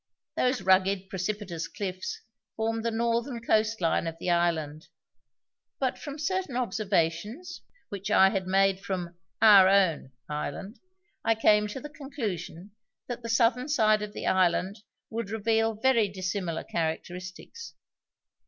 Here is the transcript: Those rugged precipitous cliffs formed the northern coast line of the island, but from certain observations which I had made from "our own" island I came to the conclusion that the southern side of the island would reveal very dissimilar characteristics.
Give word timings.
Those 0.35 0.63
rugged 0.63 1.11
precipitous 1.11 1.67
cliffs 1.67 2.21
formed 2.55 2.83
the 2.83 2.89
northern 2.89 3.39
coast 3.39 3.81
line 3.81 4.07
of 4.07 4.17
the 4.17 4.31
island, 4.31 4.87
but 5.77 5.95
from 5.99 6.17
certain 6.17 6.57
observations 6.57 7.61
which 7.89 8.09
I 8.09 8.29
had 8.31 8.47
made 8.47 8.79
from 8.79 9.15
"our 9.43 9.69
own" 9.69 10.11
island 10.27 10.79
I 11.23 11.35
came 11.35 11.67
to 11.67 11.79
the 11.79 11.87
conclusion 11.87 12.71
that 13.05 13.21
the 13.21 13.29
southern 13.29 13.67
side 13.69 14.01
of 14.01 14.13
the 14.13 14.25
island 14.25 14.81
would 15.11 15.29
reveal 15.29 15.75
very 15.75 16.07
dissimilar 16.09 16.63
characteristics. 16.63 17.75